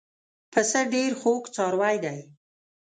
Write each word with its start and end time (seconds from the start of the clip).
پسه 0.51 0.81
ډېر 0.93 1.11
خوږ 1.21 1.43
څاروی 1.55 1.95
دی. 2.05 2.19